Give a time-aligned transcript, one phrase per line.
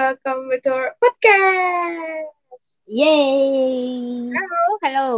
[0.00, 2.32] welcome to our podcast.
[2.88, 4.32] Yeay.
[4.32, 5.08] Halo, halo.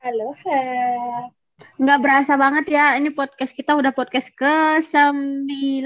[0.00, 1.28] Halo, halo.
[1.76, 5.84] Nggak berasa banget ya, ini podcast kita udah podcast ke-9.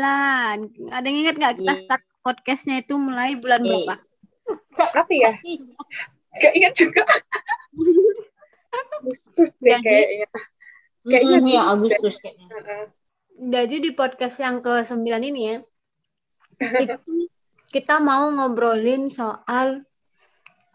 [0.87, 1.83] Ada yang ingat nggak kita Yeay.
[1.83, 3.83] start podcastnya itu mulai bulan Yeay.
[3.83, 3.95] berapa?
[4.95, 5.33] Apa ya?
[6.39, 7.03] Gak ingat juga.
[8.95, 10.29] Agustus deh Jadi- kayaknya.
[11.03, 12.47] Kayaknya Mm, ya Agustus kayaknya.
[12.53, 12.85] Heeh.
[13.37, 15.57] Jadi di podcast yang ke-9 ini ya,
[16.57, 16.95] itu
[17.77, 19.85] kita mau ngobrolin soal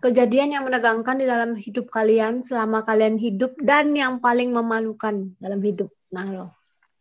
[0.06, 5.58] kejadian yang menegangkan di dalam hidup kalian selama kalian hidup dan yang paling memalukan dalam
[5.66, 5.90] hidup.
[6.14, 6.48] Nah, lo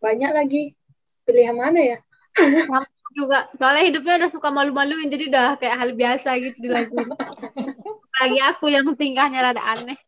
[0.01, 0.73] Banyak lagi.
[1.29, 1.99] Pilih yang mana ya?
[3.13, 7.13] juga soalnya hidupnya udah suka malu-maluin jadi udah kayak hal biasa gitu dilakuin.
[8.25, 10.01] Lagi aku yang tingkahnya rada aneh.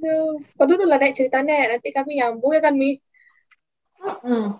[0.00, 0.40] Aduh.
[0.56, 1.76] Kau dulu lah naik ceritanya.
[1.76, 2.96] Nanti kami nyambung ya kan, Mi?
[4.24, 4.56] Mm.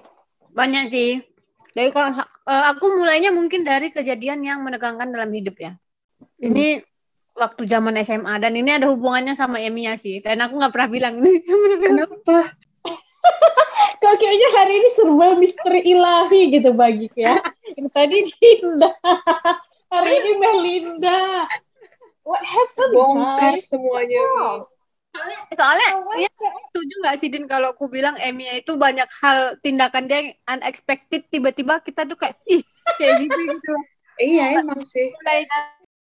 [0.52, 1.24] Banyak sih.
[1.72, 2.12] Dari kalau
[2.46, 5.72] eh, aku mulainya mungkin dari kejadian yang menegangkan dalam hidup ya.
[6.40, 6.80] Ini
[7.36, 10.24] waktu zaman SMA dan ini ada hubungannya sama Emiya sih.
[10.24, 11.88] Dan aku nggak pernah bilang ini sebenarnya.
[12.06, 12.38] Kenapa?
[14.00, 17.36] Kok kayaknya hari ini serba misteri ilahi gitu bagiku ya.
[17.76, 18.90] Yang tadi Dinda.
[19.90, 21.46] Hari ini Melinda.
[22.26, 23.70] What happened, Bongkar guys?
[23.70, 24.75] semuanya, Mi.
[25.54, 26.30] Soalnya Oh, ya,
[26.70, 31.28] setuju nggak sih Din kalau aku bilang Emiya itu banyak hal tindakan dia yang unexpected
[31.28, 32.62] tiba-tiba kita tuh kayak ih
[32.96, 33.74] kayak gitu gitu.
[34.16, 35.12] Iya, emang sih.
[35.12, 35.44] Mulai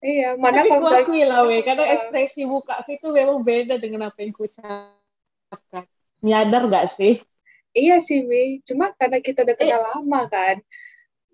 [0.02, 1.62] Iya, mana Tapi kalau ku udah akui lah, we.
[1.62, 5.86] Karena ekspresi muka aku itu memang beda dengan apa yang ku ucapkan.
[6.26, 7.22] Nyadar gak sih?
[7.70, 8.58] Iya sih, Mi.
[8.66, 10.58] Cuma karena kita udah kenal lama kan.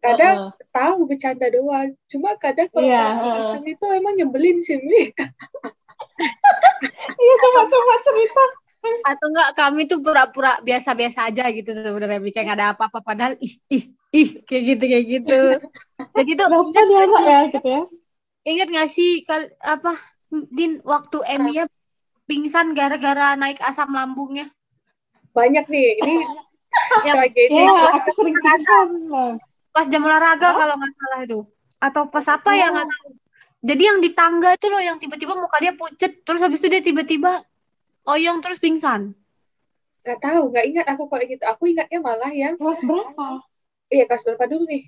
[0.04, 0.68] Kadang Heeh.
[0.68, 1.96] tahu bercanda doang.
[2.12, 3.32] Cuma kadang kalau orang heeh.
[3.40, 5.16] alasan itu emang nyebelin sih, Mi.
[7.18, 8.44] Iya, coba-coba cerita.
[8.78, 13.58] atau enggak kami tuh pura-pura biasa-biasa aja gitu sebenarnya kayak nggak ada apa-apa padahal ih
[13.68, 15.40] ih ih kayak gitu kayak gitu
[16.14, 17.82] jadi tuh ingat sih, ya, gitu ya?
[18.46, 19.98] ingat nggak sih kal apa
[20.30, 21.66] din waktu Emia
[22.30, 24.46] pingsan gara-gara naik asam lambungnya
[25.38, 26.02] Banyak nih.
[26.02, 26.14] Ini
[27.06, 27.54] yang tragedi.
[27.54, 28.02] Ya, pas
[29.70, 31.40] pas jam olahraga kalau nggak salah itu
[31.78, 33.08] atau pas apa ya nggak tahu
[33.62, 36.82] jadi yang di tangga itu loh yang tiba-tiba muka dia pucet terus habis itu dia
[36.82, 37.42] tiba-tiba
[38.06, 39.14] oyong terus pingsan
[40.06, 41.44] Gak tahu, gak ingat aku kalau gitu.
[41.44, 43.44] Aku ingatnya malah yang, Kelas berapa?
[43.92, 44.82] iya kelas berapa dulu nih?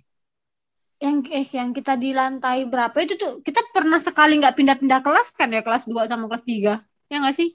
[1.01, 5.29] yang eh yang kita di lantai berapa itu tuh kita pernah sekali nggak pindah-pindah kelas
[5.33, 6.77] kan ya kelas 2 sama kelas 3
[7.11, 7.49] ya nggak sih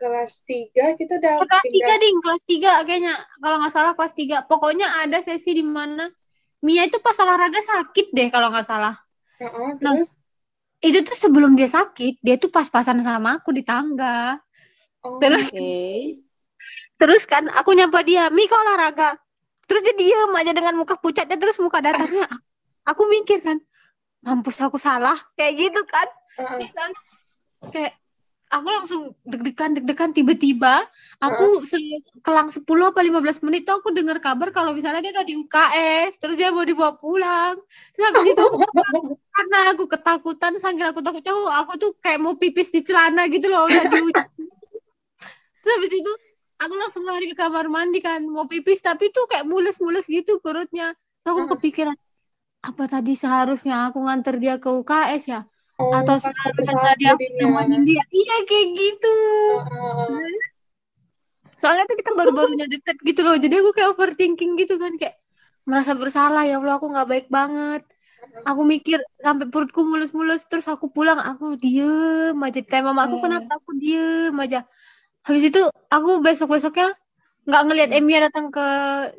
[0.00, 1.96] Kelas 3 kita udah kelas pindah.
[1.96, 6.08] 3 ding kelas 3 kayaknya kalau nggak salah kelas 3 pokoknya ada sesi di mana
[6.64, 8.94] Mia itu pas olahraga sakit deh kalau nggak salah
[9.36, 9.76] Nah.
[9.76, 10.16] terus,
[10.80, 14.40] itu tuh sebelum dia sakit dia tuh pas-pasan sama aku di tangga
[15.04, 16.24] oh, terus Oke.
[16.96, 19.16] terus kan aku nyapa dia Mi kok olahraga
[19.66, 22.28] terus dia diem aja dengan muka pucatnya terus muka datarnya
[22.86, 23.60] aku mikir kan
[24.24, 26.08] mampus aku salah kayak gitu kan
[26.40, 26.68] heeh.
[27.72, 27.92] kayak
[28.54, 30.86] aku langsung deg-degan deg-degan tiba-tiba
[31.24, 35.34] aku sekelang 10 apa 15 menit tuh aku dengar kabar kalau misalnya dia udah di
[35.42, 37.54] UKS terus dia mau dibawa pulang.
[37.92, 38.56] Terus habis itu aku
[39.36, 43.46] karena aku ketakutan sambil aku takutnya aku, aku tuh kayak mau pipis di celana gitu
[43.52, 43.96] loh udah di
[45.60, 46.12] terus habis itu
[46.62, 50.94] aku langsung lari ke kamar mandi kan mau pipis tapi tuh kayak mules-mules gitu perutnya.
[51.22, 51.50] Terus aku Hmm.
[51.56, 51.96] kepikiran
[52.68, 55.40] apa tadi seharusnya aku nganter dia ke UKS ya
[55.76, 59.14] Oh, atau satu tadi aku temenin dia iya kayak gitu.
[59.68, 60.32] Heeh.
[61.56, 65.16] soalnya tuh kita baru-barunya deket gitu loh jadi aku kayak overthinking gitu kan kayak
[65.68, 67.82] merasa bersalah ya Allah aku nggak baik banget.
[68.48, 72.58] Aku mikir sampai perutku mulus-mulus terus aku pulang aku diem aja.
[72.62, 73.24] Ditanya mama aku Hmm.
[73.28, 74.60] kenapa aku diem aja?
[75.26, 75.60] Habis itu
[75.90, 76.88] aku besok-besoknya
[77.48, 77.98] nggak ngelihat Hmm.
[78.00, 78.66] Emia datang ke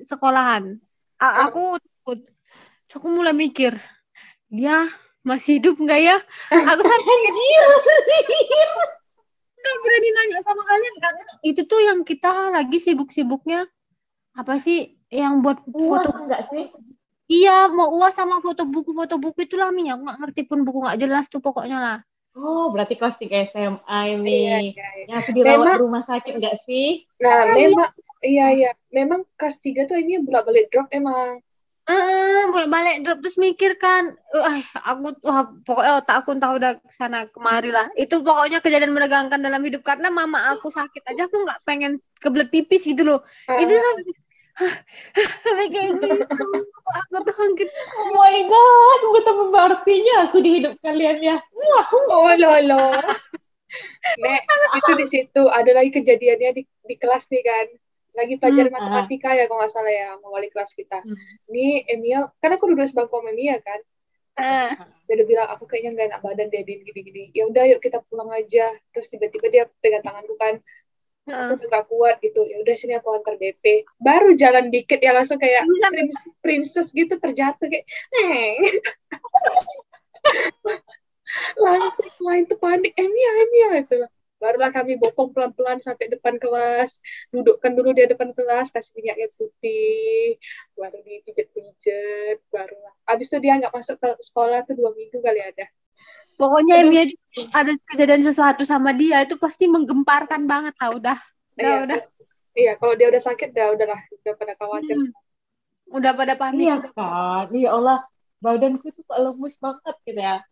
[0.09, 0.63] sekolahan.
[1.22, 2.19] A- aku takut.
[2.95, 3.75] Aku mulai mikir
[4.50, 4.88] dia
[5.28, 6.18] masih hidup nggak ya
[6.50, 7.16] aku sampai
[9.58, 13.68] nggak berani nanya sama kalian karena itu tuh yang kita lagi sibuk-sibuknya
[14.32, 16.72] apa sih yang buat Puas foto enggak sih?
[17.28, 20.80] iya mau uas sama foto buku foto buku itulah Mi aku nggak ngerti pun buku
[20.80, 22.00] nggak jelas tuh pokoknya lah
[22.38, 24.30] Oh, berarti kelas 3 SMA Iya, ini.
[24.46, 24.86] iya, iya.
[25.10, 26.88] Yang aku dirawat Memang- di rumah sakit enggak sih?
[27.18, 27.90] Nah, memang,
[28.22, 28.72] iya, iya.
[28.94, 31.42] Memang kelas 3 tuh ini bolak-balik drop emang.
[31.88, 34.04] Eh boleh balik drop terus mikir kan
[34.36, 39.39] eh aku wah pokoknya otak aku entah udah sana kemari lah itu pokoknya kejadian menegangkan
[39.39, 43.72] dalam hidup karena mama aku sakit aja aku nggak pengen kebelet pipis gitu loh itu
[43.72, 43.84] Heeh.
[43.88, 44.13] sampai
[45.45, 46.07] sampai kayak gitu
[46.98, 47.68] aku tuh hampir
[47.98, 51.38] Oh my god, betapa berartinya aku di hidup kalian ya.
[51.54, 52.78] Wah, Oh, lolo.
[54.24, 54.42] Nek,
[54.80, 57.68] itu di situ ada lagi kejadiannya di, di kelas nih kan.
[58.18, 61.00] Lagi pelajaran Hmm, matematika ya kalau nggak salah ya, sama wali kelas kita.
[61.06, 61.16] Hmm.
[61.54, 63.80] Ini Emia, kan aku duduk sebangku sama Emia kan.
[64.38, 64.69] Eh,
[65.06, 67.30] dia udah bilang aku kayaknya nggak enak badan dia Din gini-gini.
[67.34, 68.74] Ya udah yuk kita pulang aja.
[68.94, 70.58] Terus tiba-tiba dia pegang tanganku kan.
[71.28, 72.48] Aku gak kuat gitu.
[72.48, 76.88] Ya udah sini aku antar BP baru jalan dikit ya langsung kayak Bisa, prince- princess
[76.96, 77.84] gitu terjatuh kayak
[78.16, 78.63] "Neng."
[81.60, 87.01] langsung main tuh panik Emia Emia itu barulah kami bopong pelan-pelan sampai depan kelas
[87.34, 90.38] dudukkan dulu dia depan kelas kasih minyaknya putih
[90.78, 95.66] baru dipijet-pijet barulah abis itu dia nggak masuk ke sekolah tuh dua minggu kali ada
[96.38, 97.18] Pokoknya Emi aja
[97.50, 101.18] ada kejadian sesuatu sama dia itu pasti menggemparkan banget lah udah.
[101.57, 102.00] Udah, iya udah.
[102.54, 105.13] iya kalau dia udah sakit dah udahlah udah pada khawatir Hmm.
[105.88, 106.68] Udah pada panik.
[106.68, 108.04] Iya kan, ya Allah,
[108.44, 110.44] badanku tuh kok lemus banget gitu ya.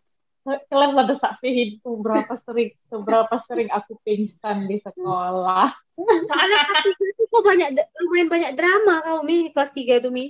[0.46, 5.74] Kalian nggak ada saksiin tuh berapa sering, seberapa sering aku pingsan di sekolah.
[5.98, 7.70] Soalnya kelas tiga itu kok banyak
[8.06, 10.26] lumayan banyak drama kau Mi kelas 3 itu Mi.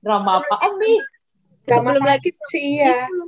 [0.00, 0.98] Drama apaan nih?
[1.68, 3.18] drama Sebelum lagi sih iya itu,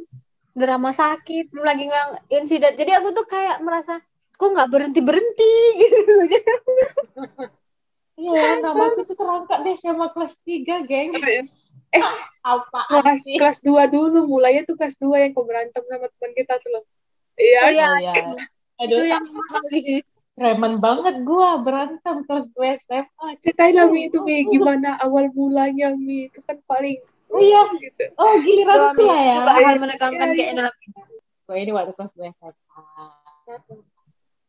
[0.57, 2.73] drama sakit, belum lagi ngang insiden.
[2.73, 4.01] Jadi aku tuh kayak merasa
[4.33, 6.15] kok nggak berhenti berhenti gitu.
[8.15, 11.11] Iya, nama aku tuh terangkat deh sama kelas 3, geng.
[11.15, 12.03] terus eh
[12.43, 13.37] Apaan kelas sih?
[13.37, 16.85] kelas 2 dulu mulainya tuh kelas 2 yang kau berantem sama teman kita tuh loh
[17.35, 18.13] iya Oh iya, Oh, iya.
[18.79, 19.25] itu Aduh, yang
[19.71, 20.01] sini.
[20.33, 23.27] preman banget gua berantem kelas 2 SMA.
[23.41, 28.13] ceritain lah Mi itu Mi gimana awal mulanya Mi itu kan paling Oh iya, gitu
[28.15, 29.35] oh giliranku lah ya.
[29.41, 30.59] Juga hal menegangkan Iya, kayak iya.
[30.59, 30.75] dalam
[31.43, 32.53] Gue ini waktu kelas 2 SMA.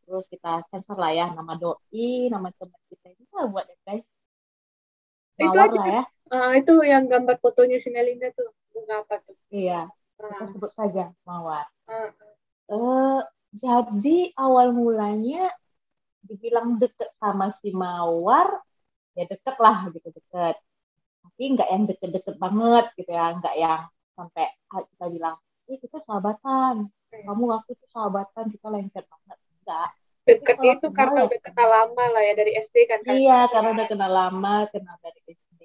[0.04, 4.04] Terus kita sensor lah ya nama doi, nama teman kita ini lah buat ya guys.
[5.38, 5.78] Itu Mawar aja.
[5.78, 6.02] lah ya.
[6.34, 9.78] Ah, itu yang gambar fotonya si Melinda tuh bunga apa tuh Iya,
[10.16, 11.66] kita Ah, sebut saja Mawar.
[11.88, 12.10] ah,
[12.74, 13.20] Eh,
[13.62, 15.52] jadi awal mulanya
[16.28, 18.48] dibilang deket sama si Mawar,
[19.18, 20.56] ya deket lah gitu deket.
[21.24, 23.82] Tapi nggak yang deket-deket banget gitu ya, nggak yang
[24.16, 24.44] sampai
[24.92, 25.36] kita bilang,
[25.70, 26.74] eh kita sahabatan,
[27.26, 29.23] kamu aku tuh sahabatan, kita lengket banget.
[29.64, 29.88] Enggak.
[30.24, 33.68] Kalau itu kenal karena udah kenal lama lah ya dari SD kan kan Iya, karena
[33.76, 35.60] udah kenal lama, kenal dari SD.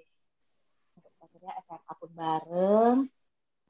[1.23, 2.97] Akhirnya SMA pun bareng.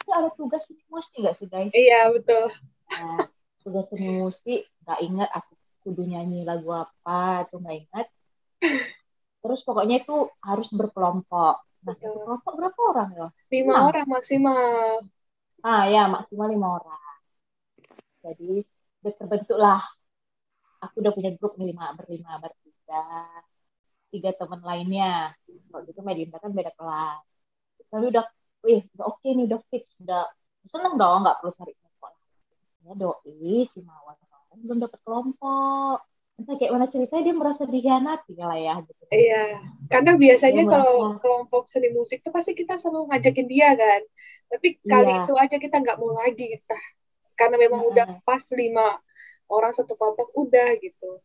[0.02, 1.70] Itu ada tugas seni musik nggak sih guys?
[1.74, 2.50] iya betul
[2.90, 3.22] Nah,
[3.62, 5.54] tugas seni musik nggak ingat aku
[5.86, 8.06] kudu nyanyi lagu apa itu nggak ingat.
[9.40, 11.62] Terus pokoknya itu harus berkelompok.
[11.86, 12.26] Nah, satu Betul.
[12.26, 13.28] kelompok berapa orang ya?
[13.54, 13.88] lima Enam.
[13.94, 14.66] orang maksimal
[15.62, 17.20] Ah ya maksimal lima orang.
[18.26, 18.66] Jadi
[19.06, 19.84] terbentuklah.
[20.80, 23.04] Aku udah punya grup nih lima berlima bertiga,
[24.12, 25.36] tiga teman lainnya.
[25.70, 27.20] Kalau gitu Medinda kan beda kelas.
[27.90, 28.26] Tapi udah,
[28.64, 30.30] wih udah oke nih udah fix, udah
[30.68, 32.12] seneng dong nggak perlu cari kelompok.
[32.88, 34.16] Ya doi si Mawar
[34.60, 36.04] belum dapet kelompok.
[36.40, 39.04] Entah kayak mana ceritanya dia merasa dikhianati lah ya gitu.
[39.12, 39.60] Iya,
[39.92, 41.20] karena biasanya kalau merasa.
[41.20, 44.02] kelompok seni musik tuh pasti kita selalu ngajakin dia kan.
[44.48, 45.20] Tapi kali Iya.
[45.28, 46.78] itu aja kita nggak mau lagi kita.
[47.36, 47.92] Karena memang Heeh.
[47.92, 49.00] udah pas lima
[49.50, 51.20] orang satu kelompok udah gitu.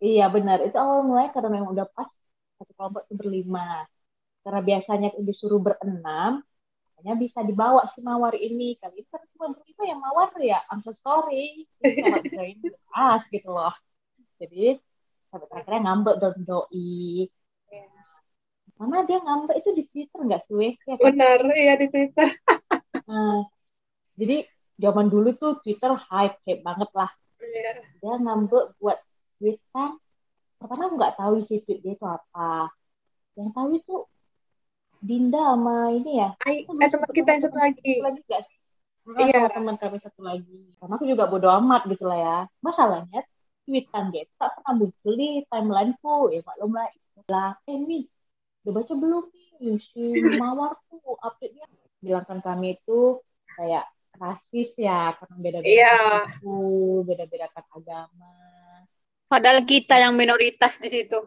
[0.00, 2.08] Iya benar, itu awal mulanya karena memang udah pas
[2.58, 3.86] satu kelompok itu berlima.
[4.40, 6.40] Karena biasanya disuruh berenam,
[6.96, 8.76] makanya bisa dibawa si mawar ini.
[8.80, 11.68] Kali ini kan cuma berlima yang mawar ya, I'm so sorry.
[11.80, 12.58] Join
[12.92, 13.72] pas gitu loh.
[14.40, 14.80] Jadi
[15.30, 17.28] sampai terakhirnya ngambek dong doi.
[17.70, 17.86] Iya.
[18.80, 20.70] Mana dia ngambek itu di Twitter nggak sih?
[20.88, 21.04] Ya, kan?
[21.12, 22.28] Benar, iya di Twitter.
[23.04, 23.44] Nah,
[24.16, 24.48] jadi
[24.80, 27.10] zaman dulu tuh Twitter hype, hype banget lah.
[27.40, 27.72] Iya.
[28.00, 28.98] dia ngambek buat
[29.40, 29.96] tweetan
[30.60, 32.68] pertama aku nggak tahu isi tweet dia itu apa.
[33.34, 33.96] Yang tahu itu
[35.00, 36.36] Dinda sama ini ya.
[36.44, 37.80] Aku eh, teman kita yang satu lagi.
[37.80, 38.56] satu lagi nggak sih?
[39.16, 39.40] Iya.
[39.48, 40.60] teman kami satu lagi.
[40.76, 42.38] Karena aku juga bodo amat gitu lah ya.
[42.60, 43.24] Masalahnya
[43.64, 46.16] tweetan dia tak pernah muncul di timelineku.
[46.36, 46.88] Ya maklum lah.
[47.32, 48.04] Lah eh nih
[48.68, 50.04] udah baca belum nih si
[50.36, 51.64] Mawar tuh update-nya.
[52.04, 53.24] Bilangkan kami itu
[53.56, 53.88] kayak
[54.20, 55.96] rasis ya karena beda-beda Iya.
[56.36, 56.60] suku
[57.08, 58.32] beda-bedakan agama
[59.30, 61.22] Padahal kita yang minoritas di situ.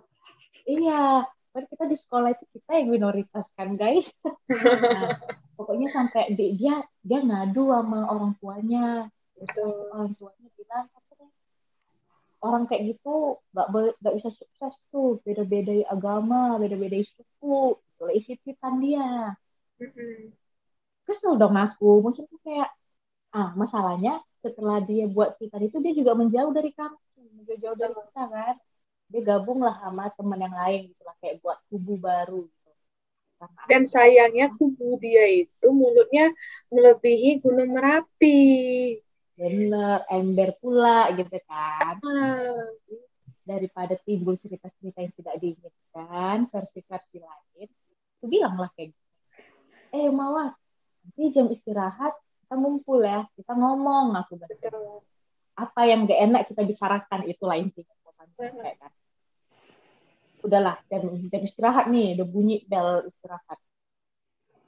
[0.68, 1.24] Iya,
[1.56, 4.12] kan kita di sekolah itu kita yang minoritas kan guys.
[4.52, 5.16] Nah,
[5.56, 9.08] pokoknya sampai di- dia dia ngadu sama orang tuanya.
[9.40, 9.88] Betul.
[9.96, 10.86] Orang tuanya bilang
[12.44, 17.80] orang kayak gitu nggak boleh nggak bisa sukses tuh beda-beda agama, beda-beda suku.
[17.96, 18.36] Itu isi
[18.84, 19.32] dia.
[19.80, 20.36] Mm-mm.
[21.08, 22.70] Kesel dong aku, maksudnya kayak
[23.40, 24.12] ah masalahnya
[24.44, 27.02] setelah dia buat tweetan itu dia juga menjauh dari kampus,
[27.50, 28.56] menjauh dari kita kan.
[29.12, 32.70] Dia gabung lah sama teman yang lain gitu lah kayak buat kubu baru gitu.
[33.40, 36.25] Karena Dan sayangnya kubu dia itu mulutnya
[36.74, 38.40] melebihi Gunung Merapi.
[39.38, 42.68] bener ember pula gitu kan Ah,
[43.44, 47.68] daripada timbul cerita-cerita yang tidak diinginkan versi-versi lain
[48.20, 49.04] aku bilang lah kayak gitu
[49.98, 50.50] eh mawar
[51.18, 52.13] Ini jam istirahat,
[52.54, 54.38] kita ngumpul ya, kita ngomong aku.
[54.38, 55.02] Betul.
[55.58, 57.90] Apa yang gak enak kita bicarakan itulah intinya.
[58.38, 58.94] Kayak kan.
[60.46, 63.58] Udahlah, jam, jam istirahat nih, udah bunyi bel istirahat.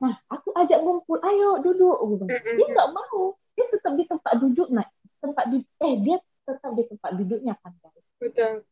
[0.01, 2.25] Nah, aku ajak ngumpul, ayo duduk.
[2.25, 4.89] Dia nggak mau, dia tetap di tempat duduk, nah
[5.21, 8.05] tempat di, eh dia tetap di tempat duduknya kan guys.
[8.17, 8.65] Betul.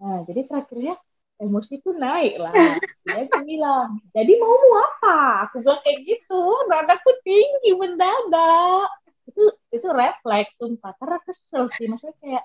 [0.00, 0.96] Nah, jadi terakhirnya
[1.38, 2.78] emosi itu naik lah.
[3.06, 5.48] Dia tuh bilang, jadi maumu apa?
[5.48, 8.90] Aku bilang kayak gitu, nadaku tinggi mendadak.
[9.30, 9.42] Itu
[9.72, 10.92] itu refleks, sumpah.
[10.98, 12.44] Karena kesel sih, maksudnya kayak,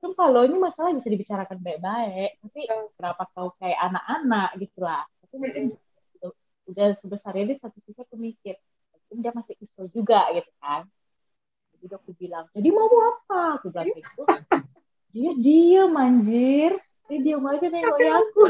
[0.00, 2.40] sumpah loh, ini masalah bisa dibicarakan baik-baik.
[2.40, 2.60] Tapi
[2.96, 5.04] kenapa kau kayak anak-anak gitu lah.
[5.26, 5.64] Tapi mungkin
[6.16, 6.36] udah-
[6.70, 8.56] udah sebesar ini satu sisi aku mikir,
[8.94, 10.86] mungkin dia masih kesel juga gitu kan.
[11.80, 13.60] Jadi aku bilang, jadi maumu apa?
[13.60, 14.22] Aku bilang gitu.
[15.10, 16.78] Dia diem anjir.
[17.10, 18.44] Dia diem aja nengokin aku.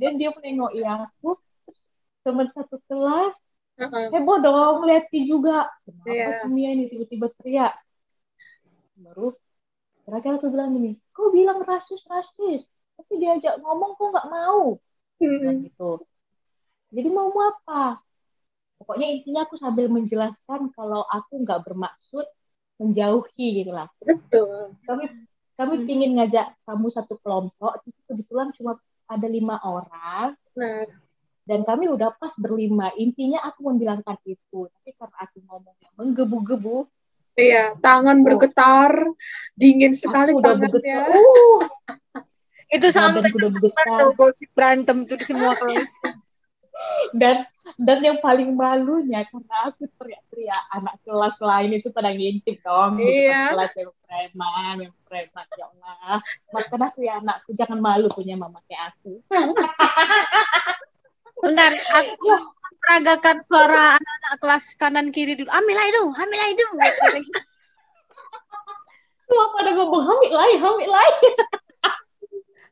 [0.00, 1.36] Dan dia menengoki aku.
[1.36, 1.80] Terus
[2.24, 3.36] teman satu kelas
[3.76, 4.06] Heeh.
[4.08, 5.68] heboh dong liatin juga.
[5.84, 6.28] Kenapa Iya.
[6.40, 7.76] Sumia ini tiba-tiba teriak?
[8.96, 9.36] Baru
[10.08, 12.64] terakhir aku bilang gini, kau bilang rasis-rasis.
[12.96, 14.80] Tapi diajak ngomong kok nggak mau.
[15.20, 15.68] Mm-mm.
[15.68, 16.02] gitu.
[16.94, 18.02] Jadi mau mau apa?
[18.78, 22.26] Pokoknya intinya aku sambil menjelaskan kalau aku nggak bermaksud
[22.78, 23.86] menjauhi gitu lah.
[24.02, 24.74] Betul.
[24.86, 25.10] kami
[25.54, 25.86] kami Hmm.
[25.88, 30.86] ingin ngajak kamu satu kelompok tapi kebetulan cuma ada lima orang Nah,
[31.44, 36.86] dan kami udah pas berlima intinya aku membilangkan itu tapi karena aku ngomongnya menggebu-gebu
[37.34, 38.24] iya, tangan Oh.
[38.24, 38.92] bergetar,
[39.52, 40.70] dingin sekali aku udah tangannya.
[40.70, 41.58] bergetar uh,
[42.74, 45.90] Itu sampai udah tuh gosip berantem tuh di semua kelas.
[47.20, 47.46] dan
[47.78, 53.54] dan yang paling malunya karena aku teriak-teriak anak kelas lain itu pada ngintip dong Iya.
[53.54, 56.22] kelas yang preman yang preman ya Allah
[56.54, 59.18] makan aku ya anakku jangan malu punya mama kayak aku
[61.44, 62.30] Bentar, aku
[62.80, 65.52] peragakan suara anak-anak kelas kanan kiri dulu.
[65.52, 66.76] Ambil aja dong, ambil aja dong.
[69.28, 71.14] Tuh pada ngomong hamil lain hamil lain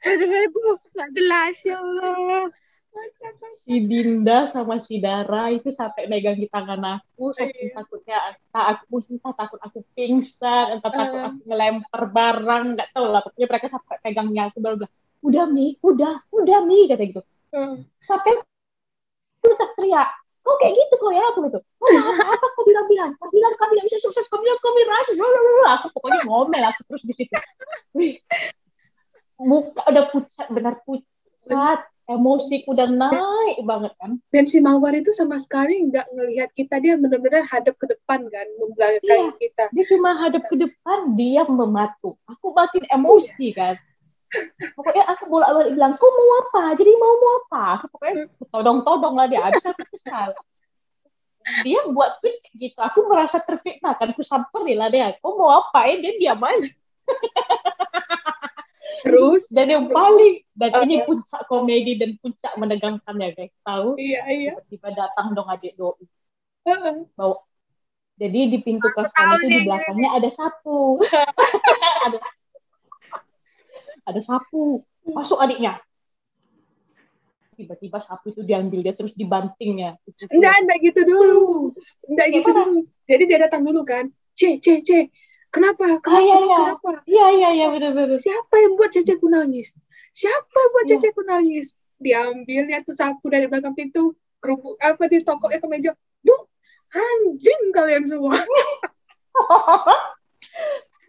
[0.09, 2.49] Aduh, aduh, nggak jelas ya Allah.
[3.63, 7.33] Si Dinda sama si Dara itu sampai megang di tangan aku.
[7.33, 7.75] Saking Iya.
[7.79, 11.27] takutnya entah aku entah takut aku pingsan entah takut Ah.
[11.31, 13.21] aku ngelempar barang nggak tahu lah.
[13.25, 17.23] Pokoknya mereka sampai pegangnya aku baru bilang udah mi udah udah mi kata gitu.
[17.53, 17.85] Hmm.
[18.09, 20.09] sampai aku tak teriak
[20.43, 21.23] kok kayak gitu kok ya?
[21.31, 24.41] Aku gitu oh apa apa kau bilang bilang kau bilang kami nggak bisa sukses kau
[24.41, 25.17] bilang kami rasis
[25.69, 27.35] aku pokoknya ngomel aku terus di situ.
[27.93, 28.15] Wih,
[29.39, 34.21] muka udah pucat benar pucat emosiku udah naik banget kan?
[34.29, 38.47] Dan si Mawar itu sama sekali nggak ngelihat kita, dia benar-benar hadap ke depan kan,
[38.57, 39.33] membelakangi Iya.
[39.37, 39.65] kita.
[39.71, 43.77] dia cuma hadap ke depan dia mematu aku makin emosi kan?
[44.73, 46.73] Pokoknya aku bolak-balik bilang kau mau apa?
[46.73, 47.63] Jadi mau mau apa?
[47.77, 48.15] Aku pokoknya
[48.49, 49.45] todong-todong lah dia.
[49.45, 50.33] Habis aku kesal
[51.67, 52.79] dia buat tweet gitu.
[52.81, 54.09] Aku merasa terfitnah kan?
[54.15, 55.13] Aku samperin lah dia.
[55.21, 55.85] Kau mau apa?
[55.93, 56.65] Eh dia diam aja
[58.83, 60.85] Terus, dan yang paling dan Uh-uh.
[60.85, 64.53] ini puncak komedi dan puncak menegangkannya guys tahu iya iya.
[64.69, 66.03] tiba-tiba datang dong adik doi
[66.67, 67.07] Heeh.
[67.15, 67.41] bawa
[68.19, 70.99] jadi di pintu kelas kami itu di belakangnya ada sapu
[72.07, 72.19] ada
[74.03, 75.79] ada sapu masuk adiknya
[77.55, 79.95] tiba-tiba sapu itu diambil dia terus dibantingnya
[80.33, 81.43] Enggak, enggak gitu dulu.
[82.09, 82.79] Enggak gitu dulu.
[83.05, 84.09] Jadi dia datang dulu kan.
[84.33, 85.13] C, C, C.
[85.53, 86.01] Kenapa?
[86.01, 86.17] Kenapa?
[86.25, 86.57] iya, iya.
[86.57, 86.91] Kenapa?
[87.05, 89.77] iya iya iya benar-benar Siapa yang buat ceceku nangis?
[90.17, 90.93] Siapa yang buat Iya.
[90.97, 91.67] ceceku nangis?
[92.01, 95.93] Diambilnya tuh sapu dari belakang pintu, kerupuk apa di tokoknya ke meja.
[96.25, 96.43] Duh,
[96.91, 98.33] anjing kalian semua.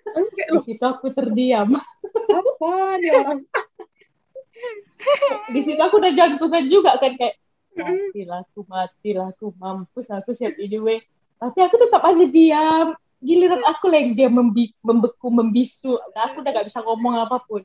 [0.04, 2.72] Terus kayak, di situ aku terdiam apa
[3.02, 3.40] nih orang?
[5.52, 7.36] di situ aku udah jantungan juga kan kayak
[7.74, 11.02] matilah aku matilah aku mampus aku siap ini weh
[11.42, 15.96] tapi aku tetap aja diam giliran aku lah yang dia membi- membeku membisu.
[16.14, 17.64] Aku udah gak bisa ngomong apa pun.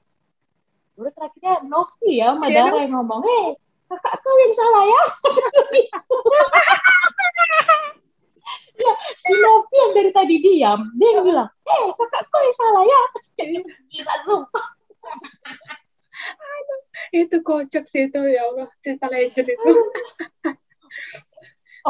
[0.98, 3.46] Lalu terakhirnya Novi ya sama Iya, yang ngomong eh
[3.86, 5.02] kakak kau yang salah ya.
[8.78, 10.80] Ya si Novi yang dari tadi diam.
[10.94, 13.00] Dia yang bilang eh kakak kau yang salah ya.
[13.90, 14.36] Gila lu
[17.14, 18.66] Itu kocak sih itu, ya Allah.
[18.82, 19.70] Cerita legend itu.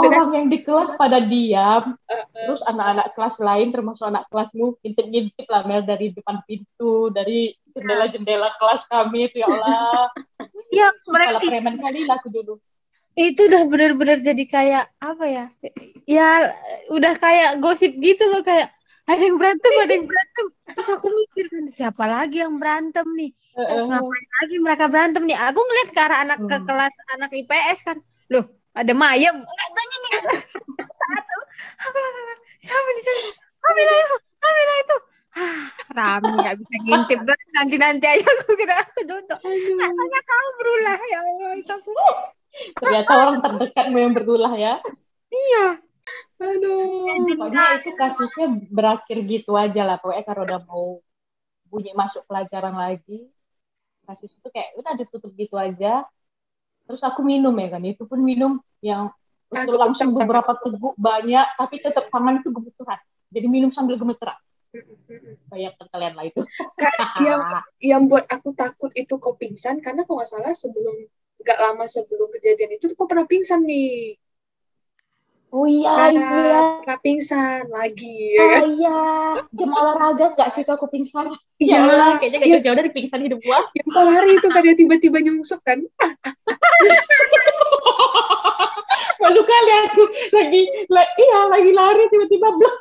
[0.00, 2.24] orang yang di kelas pada diam Uh-uh.
[2.46, 8.54] terus anak-anak kelas lain termasuk anak kelasmu ngintip-ngintip lah Mel dari depan pintu dari jendela-jendela
[8.58, 10.08] kelas kami itu ya Allah
[10.68, 12.54] Ya, kalau mereka preman kali lah aku dulu
[13.18, 15.44] itu udah benar-benar jadi kayak apa ya?
[16.06, 16.54] Ya
[16.86, 18.70] udah kayak gosip gitu loh kayak
[19.10, 20.46] ada yang berantem, ada yang berantem.
[20.70, 23.34] Terus aku mikir kan siapa lagi yang berantem nih?
[23.58, 23.82] Heeh.
[23.90, 25.34] Ngapain lagi mereka berantem nih?
[25.50, 26.66] Aku ngeliat ke arah anak ke Hmm.
[26.68, 27.98] kelas anak IPS kan.
[28.30, 28.44] Loh,
[28.78, 30.12] ada mayem katanya nih
[30.98, 31.36] satu
[32.62, 34.96] siapa di sana Amila itu Amila itu.
[35.38, 37.18] Ah rame nggak bisa ngintip.
[37.54, 39.38] Nanti nanti aja aku kira aku duduk.
[39.42, 41.92] Katanya kamu berulah ya Allah itu aku.
[42.78, 44.74] Ternyata orang terdekatmu yang berulah ya.
[45.28, 45.66] iya.
[46.38, 47.10] Aduh.
[47.34, 49.96] Pokoknya itu kasusnya berakhir gitu aja lah.
[49.98, 50.86] Pokoknya kalau udah mau
[51.68, 53.28] bunyi masuk pelajaran lagi,
[54.08, 56.06] kasus itu kayak udah ditutup gitu aja.
[56.88, 57.84] Terus aku minum ya kan.
[57.84, 59.12] Itu pun minum yang
[59.52, 63.00] itu langsung beberapa teguk banyak, tapi tetap tangan itu gemeteran.
[63.28, 64.36] Jadi minum sambil gemeteran.
[65.52, 66.40] Bayangkan kalian lah itu.
[67.24, 67.40] Yang
[67.80, 71.08] yang buat aku takut itu kau pingsan karena kalau nggak salah sebelum
[71.40, 74.20] nggak lama sebelum kejadian itu kau pernah pingsan nih.
[75.48, 76.28] Oh iya, Pernah,
[76.84, 76.94] iya.
[77.00, 78.60] pingsan lagi ya kan?
[78.60, 78.98] Oh iya.
[79.56, 81.32] Jam olahraga nggak sih aku pingsan?
[81.56, 82.52] Iya, Ya Allah, kayaknya iya.
[82.60, 83.64] gak jauh dari pingsan hidup gua.
[83.72, 85.80] yang lari itu kan dia tiba-tiba nyungsep kan?
[89.24, 90.02] Malu kali aku
[90.36, 90.62] lagi,
[90.92, 92.76] la- iya lagi lari tiba-tiba blok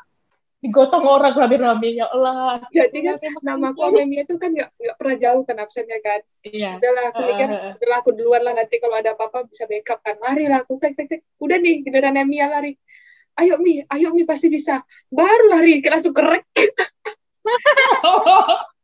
[0.58, 2.66] digotong orang rame-rame ya Allah.
[2.74, 3.70] Jadi kan nama
[4.06, 6.20] Mia itu kan nggak nggak pernah jauh kan absennya kan.
[6.42, 6.82] Iya.
[6.82, 7.72] Udahlah aku mikir, Heeh.
[7.78, 10.18] udahlah aku duluan lah nanti kalau ada apa-apa bisa backup kan.
[10.18, 11.22] Lari lah aku tek tek tek.
[11.38, 12.74] Udah nih giliran Mia lari.
[13.38, 14.82] Ayo Mi, ayo Mi pasti bisa.
[15.14, 16.50] Baru lari langsung kerek.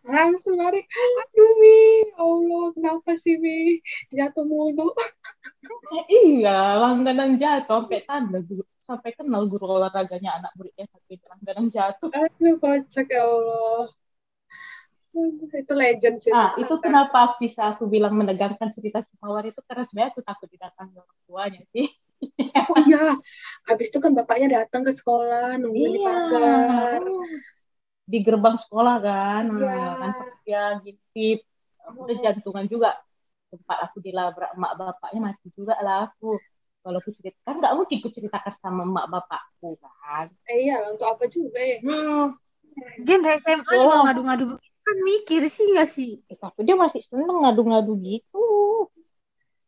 [0.00, 0.80] langsung lari
[1.20, 4.96] aduh mi Allah kenapa sih mi jatuh mulu
[6.24, 12.10] iya, langganan jatuh sampai tanda guru, sampai kenal guru olahraganya anak muridnya itu langganan jatuh.
[12.20, 13.86] aduh kocak ya Allah
[15.62, 16.84] itu legend sih Ah, itu Masa.
[16.86, 21.18] kenapa bisa aku bilang menegangkan cerita si Mawar itu karena sebenarnya aku takut didatangi orang
[21.26, 21.86] tuanya sih.
[22.70, 22.98] oh iya
[23.68, 26.08] habis itu kan bapaknya datang ke sekolah nungguin di Iya.
[26.08, 27.02] pagar
[28.10, 29.70] Di gerbang sekolah kan, Iya.
[30.02, 31.38] nah, kan dia gintip,
[32.02, 32.88] udah jantungan juga.
[33.50, 36.38] Tempat aku dilabrak emak bapaknya mati juga lah aku.
[36.80, 40.26] Kalau aku cerita, kan nggak mungkin aku ceritakan sama emak bapakku kan.
[40.48, 42.34] eh iya untuk apa juga ya Hmm,
[43.04, 43.84] Gen dari SMA Oh.
[43.84, 44.44] juga ngadu-ngadu
[44.80, 48.40] kan mikir sih nggak sih eh, tapi dia masih seneng ngadu-ngadu gitu.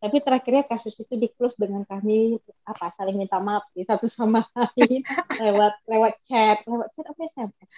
[0.03, 2.35] Tapi terakhirnya kasus itu di close dengan kami
[2.67, 5.05] apa saling minta maaf sih satu sama lain
[5.43, 7.69] lewat lewat chat, lewat chat apa SMS?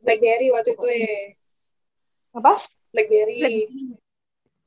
[0.00, 1.16] Blackberry waktu itu ya
[2.38, 2.62] Apa?
[2.94, 3.66] Blackberry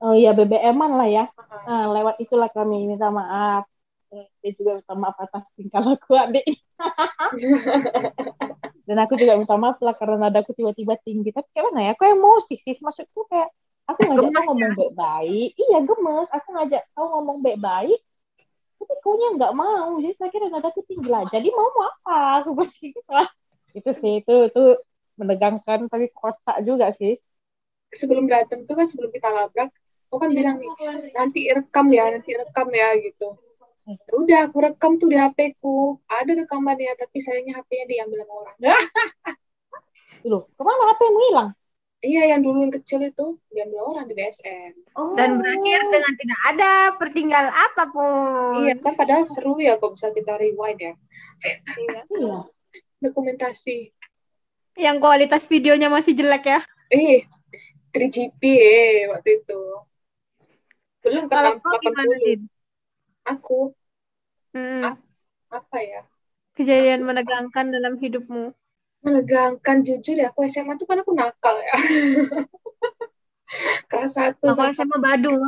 [0.01, 1.23] Oh iya BBM-an lah ya.
[1.37, 3.70] Ah, Nah, lewat itulah kami minta maaf.
[4.11, 6.43] Dia juga minta maaf atas tingkah laku adik.
[8.87, 11.31] Dan aku juga minta maaf lah karena nadaku tiba-tiba tinggi.
[11.31, 11.91] Tapi kayak mana ya?
[11.95, 12.75] Aku emosi sih.
[12.83, 13.47] Maksudku kayak
[13.87, 15.49] aku ngajak Gemes kau ngomong baik-baik.
[15.55, 16.27] Iya gemes.
[16.35, 17.99] Aku ngajak kau ngomong baik-baik.
[18.81, 19.89] Tapi kau nya nggak mau.
[20.03, 21.23] Jadi saya kira nadaku tinggi lah.
[21.31, 22.43] Jadi mau mau apa?
[22.43, 23.31] Aku pasti gitu lah.
[23.71, 24.63] Itu sih itu itu
[25.15, 27.15] menegangkan tapi kocak juga sih.
[27.91, 29.67] sebelum berantem tuh kan sebelum kita labrak
[30.07, 30.71] aku kan bilang nih
[31.11, 33.35] nanti rekam ya nanti rekam ya gitu
[33.91, 38.33] Ya udah aku rekam tuh di HP ku ada rekamannya tapi sayangnya HP-nya diambil sama
[38.41, 38.55] orang
[40.29, 41.51] Loh, ke mana HP-mu hilang?
[42.01, 45.13] iya yang dulu yang kecil itu diambil orang di BSM Oh.
[45.13, 50.09] dan berakhir dengan tidak ada pertinggal apa pun iya kan padahal seru ya kok bisa
[50.09, 50.93] kita rewind ya
[51.77, 52.01] Iya.
[52.09, 52.39] Iya.
[53.05, 53.93] dokumentasi
[54.75, 57.21] yang kualitas videonya masih jelek ya eh
[57.93, 59.61] 3GP eh waktu itu
[61.01, 62.41] belum kalau kan kau gimana 80 Din?
[63.23, 63.59] aku
[64.53, 64.93] Hmm,
[65.57, 66.01] apa ya
[66.57, 68.43] kejadian menegangkan dalam hidupmu
[69.05, 71.73] menegangkan jujur ya aku SMA tuh kan aku nakal ya
[73.89, 75.43] kelas satu aku SMA Badung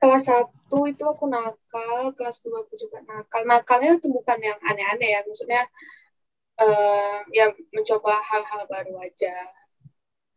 [0.00, 3.42] kelas satu itu aku nakal, kelas dua aku juga nakal.
[3.52, 5.60] Nakalnya itu bukan yang aneh-aneh ya, maksudnya
[6.64, 7.44] eh ya
[7.76, 9.34] mencoba hal-hal baru aja.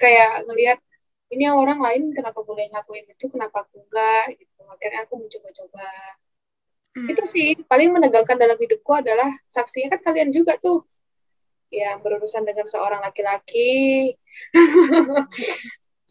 [0.02, 0.80] Kayak ngelihat
[1.34, 4.60] ini orang lain kenapa boleh ngakuin itu, kenapa aku enggak gitu.
[4.74, 5.86] Akhirnya aku mencoba-coba.
[6.92, 7.08] Hmm.
[7.08, 10.84] Itu sih paling menegangkan dalam hidupku adalah saksinya kan kalian juga tuh
[11.72, 14.12] yang berurusan dengan seorang laki-laki.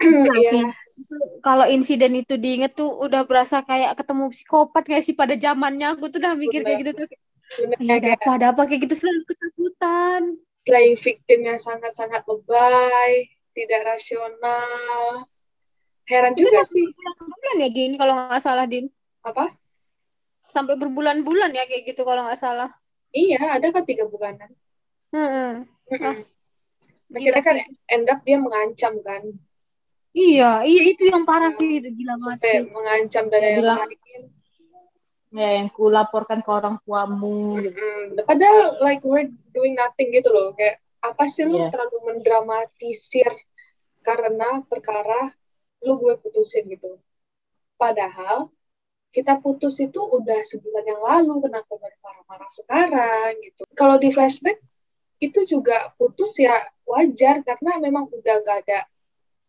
[0.01, 0.51] Iya Iya.
[0.53, 0.65] sih.
[0.97, 5.93] Itu kalau insiden itu diinget tuh udah berasa kayak ketemu psikopat kayak sih pada zamannya
[5.93, 7.09] aku tuh udah mikir kayak gitu tuh.
[7.51, 10.23] Bener, Ya ada apa ada apa kayak gitu selalu ketakutan.
[10.61, 15.25] playing victim yang sangat-sangat lebay, tidak rasional.
[16.05, 16.85] Heran Itu juga sih.
[16.85, 18.87] berbulan ya gini kalau nggak salah Din.
[19.21, 19.60] Apa?
[20.51, 22.71] Sampai berbulan-bulan ya kayak gitu kalau nggak salah.
[23.11, 24.51] Iya, ada kan tiga bulanan.
[25.11, 25.67] Hmm.
[25.91, 26.05] Mm-mm.
[26.07, 26.19] Ah,
[27.11, 27.67] Akhirnya kan sih.
[27.91, 29.23] end up dia mengancam kan.
[30.11, 32.59] Iya, iya itu yang parah sih, gila banget sih.
[32.67, 34.23] mengancam dan yang lain.
[35.31, 37.63] Ya, yang ku laporkan ke orang tuamu.
[37.63, 37.79] gitu.
[37.79, 40.51] Mm, padahal like we're doing nothing gitu loh.
[40.55, 41.71] Kayak apa sih lu Iya.
[41.71, 43.31] terlalu mendramatisir
[44.03, 45.31] karena perkara
[45.83, 46.99] lu gue putusin gitu.
[47.75, 48.51] Padahal
[49.11, 53.67] kita putus itu udah sebulan yang lalu kenapa baru marah-marah sekarang gitu.
[53.75, 54.63] Kalau di flashback
[55.21, 56.55] itu juga putus ya
[56.87, 58.87] wajar karena memang udah gak ada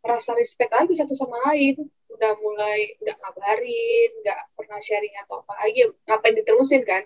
[0.01, 1.77] rasa respect lagi satu sama lain.
[2.09, 7.01] Udah mulai nggak kabarin nggak pernah sharing atau apa lagi ngapain diterusin kan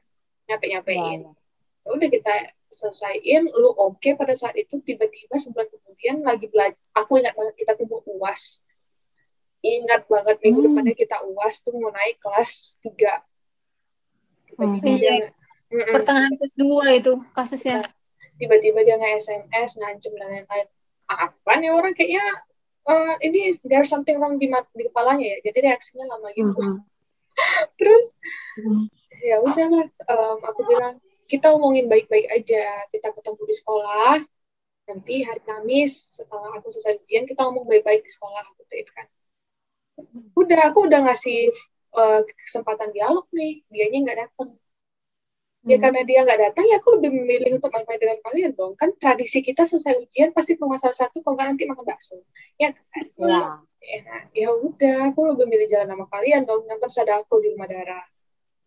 [0.50, 1.32] nyampe nyampein Ya,
[1.86, 2.36] Ya udah kita
[2.74, 7.72] selesaiin lu oke pada saat itu tiba-tiba sebulan kemudian lagi belajar aku ingat banget kita
[7.78, 8.65] tuh mau uas
[9.66, 10.68] ingat banget minggu Hmm.
[10.72, 13.14] depannya kita uas tuh mau naik kelas 3
[14.48, 15.00] tiba-tiba Hmm.
[15.00, 15.28] dia Iya.
[15.66, 15.94] Mm-mm.
[15.98, 17.82] Pertengahan kelas 2 itu kasusnya.
[18.36, 20.68] tiba-tiba dia nge SMS ngancem dan lain-lain
[21.08, 22.26] apa nih orang kayaknya
[22.86, 26.84] eh, ini there's something wrong di, mat- di kepalanya ya jadi reaksinya lama gitu Mhm.
[27.80, 28.06] terus
[28.60, 28.92] Mhm.
[29.24, 34.16] ya udahlah em, aku bilang kita omongin baik-baik aja kita ketemu di sekolah
[34.86, 39.08] nanti hari Kamis setelah aku selesai ujian kita ngomong baik-baik di sekolah aku tuh kan
[40.36, 41.52] udah aku udah ngasih
[41.96, 44.50] eh, kesempatan dialog nih dianya nggak datang
[45.66, 45.82] ya Hmm.
[45.82, 48.78] karena dia nggak datang ya aku lebih memilih untuk main-main dengan kalian dong.
[48.78, 52.22] Kan tradisi kita selesai ujian pasti ke rumah salah satu kalau nggak nanti makan bakso.
[52.62, 53.06] Ya kan?
[53.18, 53.42] Ya.
[53.86, 58.02] enak ya udah aku lebih milih jalan sama kalian dong nonton sadako di rumah darah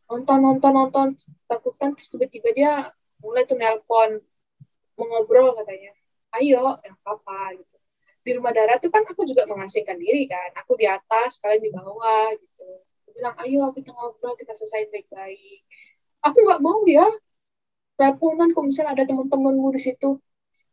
[0.07, 1.07] nonton nonton nonton
[1.51, 2.73] takutan terus tiba-tiba dia
[3.19, 4.23] mulai tuh nelpon
[4.99, 5.91] mau ngobrol katanya.
[6.39, 7.78] Ayo ya apa gitu
[8.29, 11.71] di rumah darah tuh kan aku juga mengasingkan diri kan aku di atas kalian di
[11.73, 12.69] bawah gitu
[13.09, 15.65] Aku bilang ayo kita ngobrol kita selesai baik-baik
[16.21, 17.09] aku nggak mau ya
[17.97, 20.21] teleponan kok misalnya ada teman-temanmu di situ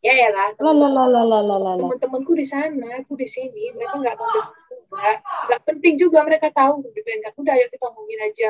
[0.03, 1.81] ya ya lah La la la la la la la la.
[1.81, 4.37] teman-temanku di sana, aku di sini, mereka nggak tahu
[4.69, 5.09] juga,
[5.49, 7.33] nggak penting juga mereka tahu gitu kan.
[7.41, 8.49] Udah ayo kita ngomongin aja.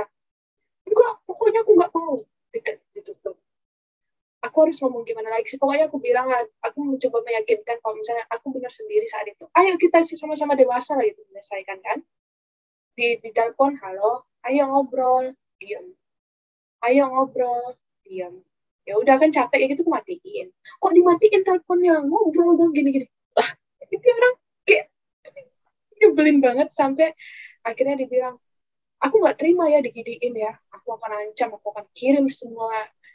[0.83, 2.13] Enggak, pokoknya aku nggak mau
[2.91, 3.39] ditutup.
[4.45, 5.59] Aku harus ngomong gimana lagi sih?
[5.61, 6.29] Pokoknya aku bilang
[6.61, 9.43] aku mencoba meyakinkan kalau misalnya aku benar sendiri saat itu.
[9.57, 11.97] Ayo kita sih sama-sama dewasa lah itu menyelesaikan kan.
[12.95, 15.85] Di, di telepon, halo, ayo ngobrol, diam.
[16.85, 18.39] Ayo ngobrol, diam.
[18.85, 20.13] Ya udah kan capek ya gitu aku
[20.77, 23.49] kok dimatiin teleponnya ngobrol dong gini-gini lah
[23.89, 24.85] itu orang kayak
[25.97, 27.17] nyebelin banget sampai
[27.65, 28.37] akhirnya dibilang
[29.01, 33.14] aku nggak terima ya diginiin ya aku akan ancam aku akan kirim semua em,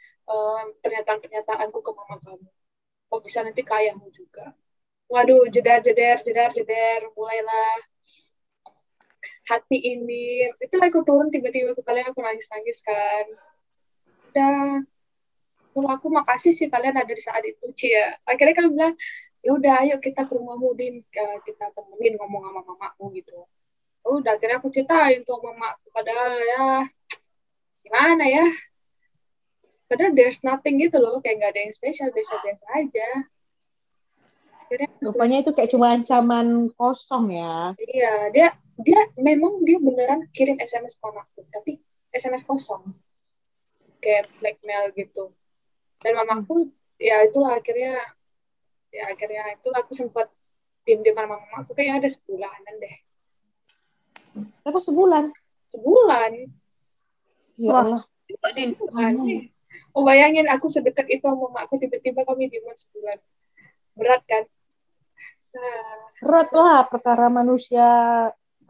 [0.81, 2.49] pernyataan-pernyataanku ke mama kamu.
[3.11, 4.55] Kok bisa nanti ke ayahmu juga?
[5.11, 7.75] Waduh jedar jedar jedar jedar mulailah.
[9.51, 10.47] Hati ini.
[10.63, 13.25] Itu aku turun tiba-tiba ke kalian aku nangis nangis kan.
[14.31, 14.87] Udah.
[15.71, 18.95] Kalau aku makasih sih kalian ada di saat itu Cia akhirnya kalian bilang
[19.39, 20.99] ya udah ayo kita ke rumahmu din
[21.47, 23.39] kita temenin ngomong sama mamaku gitu.
[24.03, 25.87] Udah akhirnya aku ceritain tuh mamaku.
[25.95, 26.63] Padahal ya
[27.87, 28.45] gimana ya
[29.91, 33.27] padahal there's nothing gitu loh kayak nggak ada yang spesial biasa-biasa aja
[34.71, 37.75] akhirnya Rupanya itu kayak cuma ancaman kosong ya.
[37.75, 38.47] Iya, dia
[38.79, 41.71] dia memang dia beneran kirim SMS ke mamaku, tapi
[42.15, 42.95] SMS kosong.
[43.99, 45.35] Kayak blackmail gitu.
[45.99, 47.99] Dan mamaku ya itulah akhirnya
[48.95, 50.31] ya akhirnya itulah aku sempat
[50.87, 52.95] diem-diem sama mamaku kayaknya ada sebulanan deh.
[54.63, 55.35] Apa sebulan?
[55.67, 56.31] Sebulan.
[57.59, 57.83] Ya Wah.
[57.83, 58.01] Allah.
[58.31, 59.13] Sebulan.
[59.95, 63.17] Oh bayangin aku sedekat itu sama mamaku tiba-tiba kami dieman sebulan.
[63.97, 64.43] Berat kan?
[65.51, 65.83] Nah,
[66.23, 67.87] Berat lah perkara manusia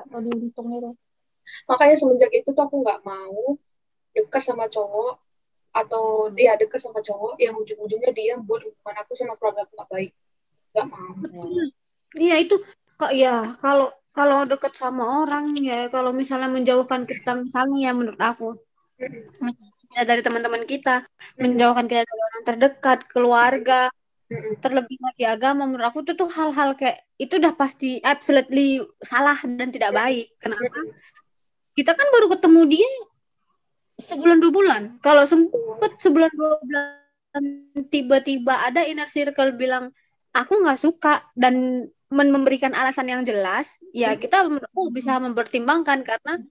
[0.02, 0.92] atau diuntung itu.
[1.68, 3.60] makanya semenjak itu tuh aku nggak mau
[4.16, 5.20] dekat sama cowok
[5.72, 9.92] atau ya dekat sama cowok yang ujung-ujungnya dia buat hubungan aku sama keluarga aku nggak
[9.92, 10.12] baik
[10.74, 11.12] nggak mau
[12.16, 12.56] Iya itu
[12.96, 18.20] kok ya kalau kalau deket sama orang ya kalau misalnya menjauhkan kita misalnya ya menurut
[18.22, 18.56] aku
[19.00, 19.81] Mm-mm.
[19.95, 21.06] Ya dari teman-teman kita.
[21.39, 23.91] Menjauhkan kita dari orang terdekat keluarga.
[24.63, 29.69] Terlebih lagi agama menurut aku itu tuh hal-hal kayak itu udah pasti absolutely salah dan
[29.75, 30.32] tidak baik.
[30.39, 30.63] Kenapa?
[31.75, 32.91] Kita kan baru ketemu dia
[33.99, 34.82] sebulan dua bulan.
[35.04, 37.01] Kalau sempet sebulan dua bulan
[37.91, 39.91] tiba-tiba ada inner circle bilang
[40.32, 46.43] aku nggak suka dan memberikan alasan yang jelas ya kita menurutku bisa mempertimbangkan karena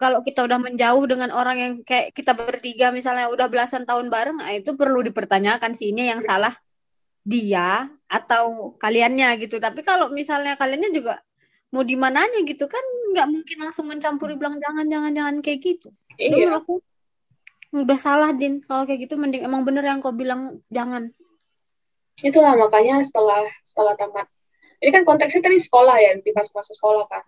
[0.00, 4.42] kalau kita udah menjauh dengan orang yang kayak kita bertiga misalnya udah belasan tahun bareng
[4.42, 6.56] nah itu perlu dipertanyakan sih ini yang salah
[7.28, 9.60] dia atau kaliannya gitu.
[9.60, 11.20] Tapi kalau misalnya kaliannya juga
[11.68, 12.80] mau di mananya gitu kan
[13.12, 15.88] nggak mungkin langsung mencampuri bilang jangan jangan jangan kayak gitu.
[16.16, 16.48] Itu iya.
[16.48, 16.74] menurut aku
[17.68, 21.12] udah salah din kalau kayak gitu mending emang bener yang kau bilang jangan.
[22.16, 24.24] Itulah makanya setelah setelah tamat.
[24.80, 27.24] Ini kan konteksnya tadi sekolah ya di masa-masa sekolah kan.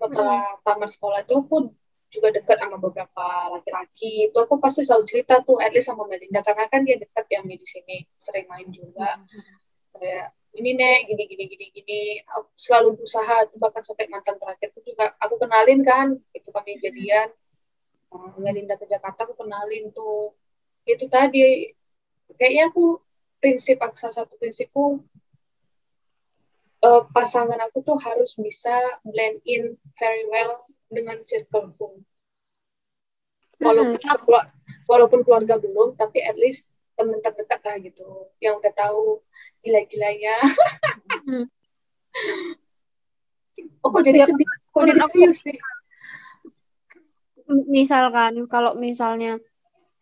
[0.00, 1.76] Setelah tamat sekolah itu aku
[2.12, 4.28] juga dekat sama beberapa laki-laki.
[4.28, 7.40] Itu aku pasti selalu cerita tuh at least sama Melinda karena kan dia dekat ya
[7.40, 9.16] di sini sering main juga.
[9.96, 12.02] Kayak ini nek gini gini gini gini.
[12.28, 17.32] Aku selalu berusaha bahkan sampai mantan terakhir itu juga aku kenalin kan itu kami jadian.
[18.12, 20.36] Nah, Melinda ke Jakarta aku kenalin tuh.
[20.84, 21.72] Itu tadi
[22.36, 23.00] kayaknya aku
[23.40, 25.00] prinsip salah satu prinsipku
[26.84, 32.04] eh, pasangan aku tuh harus bisa blend in very well dengan circleku
[33.62, 34.46] walaupun Hmm,
[34.90, 39.22] walaupun keluarga belum tapi at least teman terdekat lah gitu yang udah tahu
[39.64, 40.36] gila-gilanya.
[41.24, 41.46] Hmm.
[43.82, 45.58] oh kok jadi sedih kok jadi serius nih
[47.68, 49.36] misalkan kalau misalnya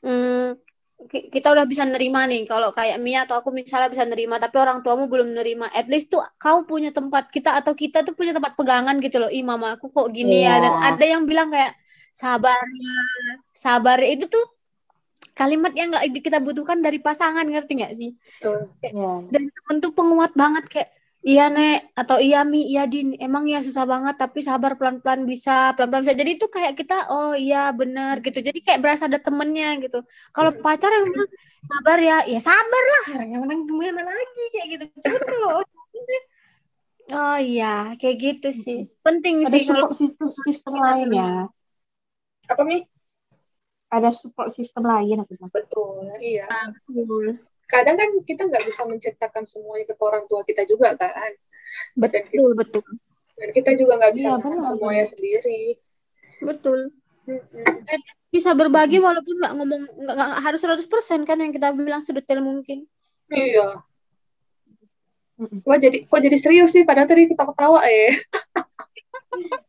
[0.05, 0.55] hmm,
[1.09, 4.85] kita udah bisa nerima nih kalau kayak Mia atau aku misalnya bisa nerima tapi orang
[4.85, 8.53] tuamu belum nerima at least tuh kau punya tempat kita atau kita tuh punya tempat
[8.53, 10.85] pegangan gitu loh ih mama aku kok gini ya dan Iya.
[10.93, 11.73] ada yang bilang kayak
[12.13, 12.93] sabarnya
[13.57, 14.45] sabar itu tuh
[15.33, 18.11] kalimat yang nggak kita butuhkan dari pasangan ngerti nggak sih
[18.45, 18.69] Tuh.
[18.85, 18.93] Ya.
[19.33, 20.91] dan temen tuh penguat banget kayak
[21.29, 21.75] iya nek.
[22.01, 22.59] Atau iya mi.
[22.71, 23.07] Iya din.
[23.25, 26.17] Emang ya susah banget tapi sabar pelan-pelan bisa pelan-pelan bisa.
[26.21, 28.39] Jadi itu kayak kita oh iya bener gitu.
[28.49, 29.97] Jadi kayak berasa ada temennya gitu.
[30.35, 31.31] Kalau pacar yang bilang
[31.71, 33.05] sabar ya ya sabar lah.
[33.31, 34.85] Yang menang gimana lagi kayak gitu.
[35.05, 35.49] Cuman kalau
[37.17, 37.67] oh iya.
[38.01, 38.79] Kayak gitu sih.
[39.05, 41.25] Penting Ada sih kalau support system, system lain ya.
[42.51, 42.81] apa nih
[43.91, 45.51] Ada support system lain aku bilang.
[45.51, 46.47] betul iya.
[46.87, 51.33] Betul kadang kan kita nggak bisa menceritakan semuanya ke orang tua kita juga kan.
[51.95, 52.83] Dan, kita, betul.
[52.83, 52.85] betul
[53.41, 54.61] dan kita juga nggak bisa benar.
[54.61, 55.63] semuanya sendiri.
[56.45, 56.93] Betul.
[57.31, 57.63] Mm-mm.
[58.33, 60.89] bisa berbagi walaupun nggak ngomong nggak harus 100%
[61.29, 62.91] kan yang kita bilang sedetail mungkin.
[63.31, 63.81] Iya.
[65.65, 66.85] Wah jadi kok jadi serius nih?
[66.85, 68.19] Padahal tadi kita ketawa eh.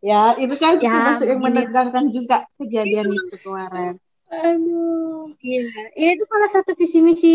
[0.01, 4.01] Ya, itu kan Ya, termasuk yang menegangkan juga kejadian itu kemarin.
[4.31, 5.35] Aduh.
[5.43, 5.59] Iya,
[5.99, 7.33] ini tuh salah satu visi misi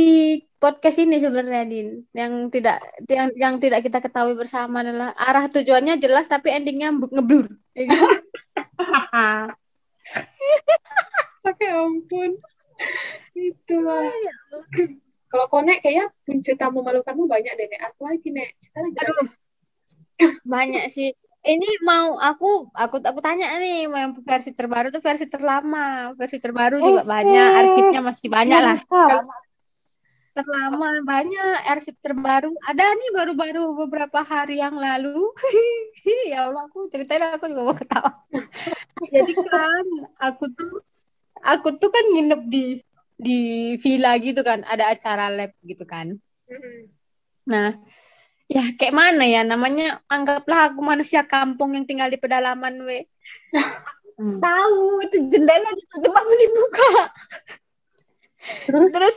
[0.56, 6.00] podcast ini sebenarnya Din, yang tidak yang yang tidak kita ketahui bersama adalah arah tujuannya
[6.00, 7.52] jelas tapi endingnya ngeblur.
[7.76, 8.08] Ya gitu.
[11.48, 12.30] Oke ampun.
[13.36, 14.08] Itulah
[15.26, 17.80] kalau konek kayaknya pun cerita memalukanmu banyak deh nek.
[17.92, 18.56] Aku lagi nek.
[18.62, 19.28] Cerita lagi Aduh,
[20.46, 21.12] banyak sih.
[21.46, 26.42] Ini mau aku aku aku tanya nih, mau yang versi terbaru tuh versi terlama, versi
[26.42, 28.78] terbaru juga banyak, arsipnya masih banyak lah.
[28.82, 29.30] Tahu.
[30.36, 32.52] Terlama banyak, arsip terbaru.
[32.66, 35.32] Ada nih baru-baru beberapa hari yang lalu.
[36.06, 38.10] Ya Allah, aku ceritain aku juga mau ketawa.
[39.14, 39.84] Jadi kan
[40.22, 40.82] aku tuh
[41.42, 42.64] aku tuh kan nginep di
[43.16, 43.40] di
[43.80, 46.14] villa gitu kan, ada acara lab gitu kan.
[46.46, 46.78] Mm-mm.
[47.48, 47.74] Nah,
[48.46, 50.02] ya kayak mana ya namanya?
[50.06, 53.06] Anggaplah aku manusia kampung yang tinggal di pedalaman, we.
[54.16, 54.40] Hmm.
[54.40, 56.90] Tahu itu jendela ditutup apa dibuka.
[58.66, 59.16] terus Terus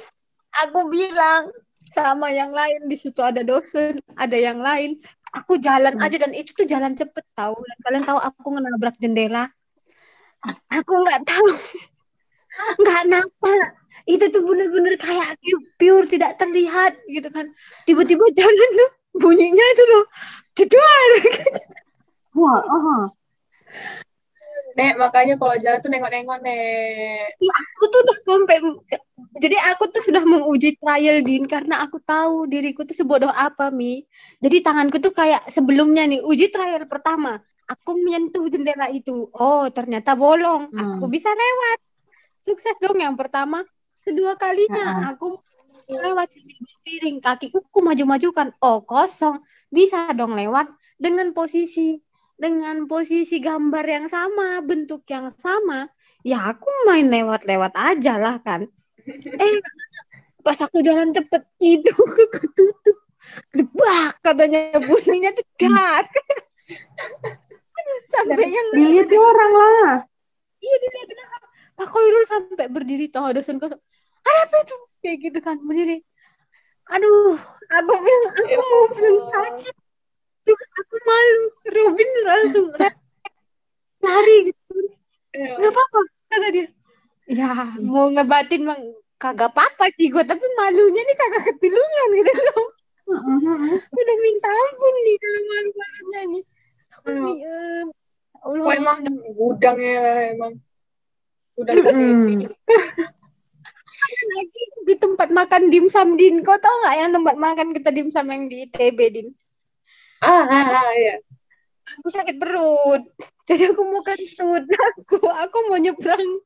[0.51, 1.47] aku bilang
[1.93, 4.99] sama yang lain di situ ada dosen, ada yang lain.
[5.29, 6.03] Aku jalan Hmm.
[6.05, 7.55] aja dan itu tuh jalan cepet tahu.
[7.55, 9.53] Dan kalian tahu aku ngenabrak jendela.
[10.71, 11.47] Aku nggak tahu,
[12.81, 13.53] nggak napa.
[14.09, 15.37] Itu tuh bener-bener kayak
[15.77, 17.45] pure tidak terlihat gitu kan.
[17.85, 20.03] Tiba-tiba jalan tuh bunyinya itu loh,
[20.57, 21.09] jedar.
[22.37, 23.03] Wah, oh.
[24.77, 28.57] nek makanya kalau jalan tuh nengok-nengok nek Ya, aku tuh udah sampai
[29.35, 34.05] jadi aku tuh sudah menguji trial din karena aku tahu diriku tuh sebodoh apa mi
[34.39, 40.15] jadi tanganku tuh kayak sebelumnya nih uji trial pertama aku menyentuh jendela itu oh ternyata
[40.15, 41.11] bolong aku Hmm.
[41.11, 41.77] bisa lewat
[42.47, 43.65] sukses dong yang pertama
[43.99, 45.17] kedua kalinya Ha-ha.
[45.17, 45.35] aku
[45.89, 46.53] lewat sini
[46.85, 48.53] piring kakiku aku maju-majukan.
[48.61, 49.41] Oh kosong.
[49.73, 50.69] Bisa dong lewat
[51.01, 51.97] dengan posisi
[52.39, 55.89] dengan posisi gambar yang sama bentuk yang sama.
[56.21, 58.69] Ya aku main lewat-lewat aja lah kan.
[59.39, 59.59] Eh
[60.45, 62.97] pas aku jalan cepet itu ketutup.
[63.53, 64.77] Debak katanya.
[64.81, 65.45] Bunyinya tuh
[68.13, 69.93] sampai yang Dilihat orang lah.
[70.61, 71.43] iya dilihat orang
[71.79, 75.57] Pak Koirul sampai berdiri tahu dosen kos ada apa itu kayak gitu kan.
[75.63, 76.03] Berdiri
[76.89, 77.37] aduh
[77.69, 79.75] aku bilang aku mau bilang sakit.
[80.45, 81.43] Duh, aku malu.
[81.69, 82.67] Robin langsung
[84.05, 84.73] lari gitu.
[85.37, 85.99] Eh, nggak apa-apa
[86.33, 86.67] kata dia.
[87.29, 87.53] Ya
[87.85, 88.81] mau ngebatin bang
[89.21, 92.67] kagak apa-apa sih gue tapi malunya nih kagak ketulungan gitu loh.
[93.99, 96.43] Udah minta ampun nih kalau malu-malunya nih.
[98.39, 98.65] Allah.
[98.65, 98.99] Kok emang
[99.37, 100.01] gudangnya
[100.33, 100.53] emang.
[101.53, 102.47] Gudang Hmm.
[104.09, 106.41] lagi di tempat makan dimsum din.
[106.45, 109.27] Kau tau nggak yang tempat makan kita dimsum yang di ITB din?
[110.19, 111.15] Ah, ah, ah ya.
[111.99, 113.03] Aku sakit perut.
[113.49, 114.63] Jadi aku mau kentut.
[114.93, 116.43] Aku aku mau nyebrang.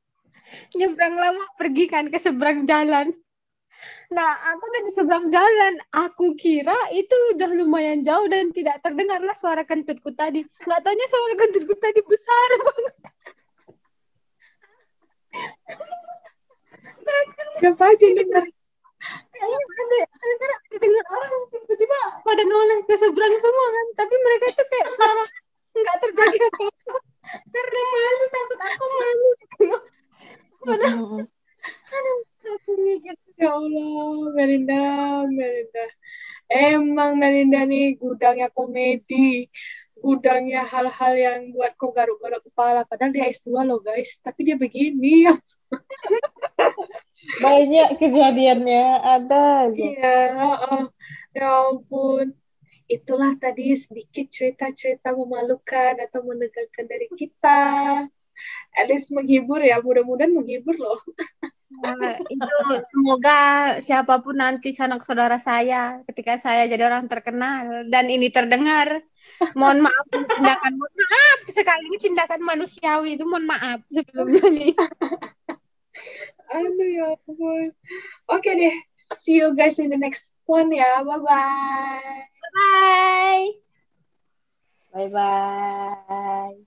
[0.78, 3.10] Nyebrang lama pergi kan ke seberang jalan.
[4.13, 5.73] Nah aku udah di seberang jalan.
[5.91, 10.45] Aku kira itu udah lumayan jauh dan tidak terdengarlah suara kentutku tadi.
[10.45, 12.95] Nggak taunya suara kentutku tadi besar banget
[17.59, 18.43] siapa aja yang dengar
[19.03, 23.87] kayaknya ada ada dengar orang tiba-tiba pada noleh ke seberang semua kan.
[23.99, 25.25] Tapi mereka itu kayak kalau
[25.73, 26.95] nggak terjadi apa-apa
[27.49, 29.29] karena malu takut aku malu.
[29.35, 29.77] Gitu
[30.63, 31.07] padahal
[31.93, 32.19] aduh
[32.55, 34.83] aku mikir ya Allah Melinda
[35.27, 35.85] Melinda.
[36.53, 39.49] Emang Melinda nih gudangnya komedi
[40.03, 42.83] gudangnya hal-hal yang buat kau garuk-garuk kepala.
[42.83, 44.19] Padahal dia S2 loh guys.
[44.19, 45.31] Tapi dia begini
[47.43, 49.79] Banyak kejadiannya ada aja.
[49.79, 50.83] Iya, heeh.
[51.33, 52.35] ya ampun.
[52.85, 57.61] Itulah tadi sedikit cerita-cerita memalukan atau menegangkan dari kita.
[58.75, 60.99] At least menghibur ya, mudah-mudahan menghibur loh.
[61.73, 62.55] Nah, itu
[62.93, 63.39] semoga
[63.81, 69.01] siapa pun nanti sanak saudara saya ketika saya jadi orang terkenal dan ini terdengar
[69.57, 74.71] mohon maaf tindakan mohon maaf sekali ini tindakan manusiawi itu mohon maaf sebelumnya nih
[76.53, 77.73] Aduh ya ampun.
[78.29, 78.75] Oke deh,
[79.17, 81.03] see you guys in the next one ya.
[81.03, 82.29] Bye-bye.
[82.53, 83.49] bye
[84.93, 86.63] Bye bye.